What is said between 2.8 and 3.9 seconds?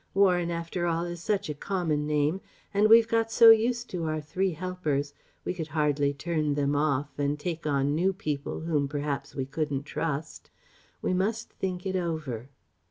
we've got so used